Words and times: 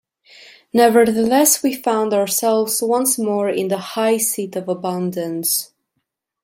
Nevertheless 0.73 1.61
we 1.61 1.75
found 1.75 2.11
ourselves 2.11 2.81
once 2.81 3.19
more 3.19 3.47
in 3.49 3.67
the 3.67 3.77
high 3.77 4.17
seat 4.17 4.55
of 4.55 4.67
abundance. 4.67 5.73